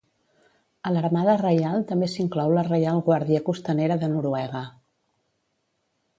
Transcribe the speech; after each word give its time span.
A 0.89 0.93
l'Armada 0.93 1.35
Reial 1.41 1.85
també 1.91 2.09
s'inclou 2.13 2.55
la 2.59 2.65
Reial 2.69 3.03
Guàrdia 3.11 3.43
Costanera 3.51 4.01
de 4.07 4.11
Noruega. 4.17 4.65